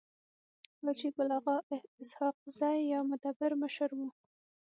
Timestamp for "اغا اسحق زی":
1.37-2.77